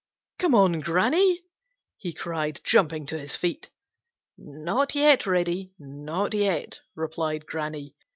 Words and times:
"Come 0.39 0.55
on, 0.55 0.79
Granny!" 0.79 1.43
he 1.95 2.11
cried, 2.11 2.59
jumping 2.63 3.05
to 3.05 3.19
his 3.19 3.35
feet. 3.35 3.69
"Not 4.35 4.95
yet, 4.95 5.27
Reddy. 5.27 5.73
Not 5.77 6.33
yet," 6.33 6.79
replied 6.95 7.45
Granny. 7.45 7.93